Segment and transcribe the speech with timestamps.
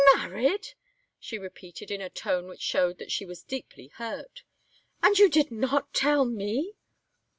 [0.15, 0.69] "Married!"
[1.19, 4.41] she repeated in a tone which showed that she was deeply hurt.
[5.03, 6.75] "And you did not tell me!"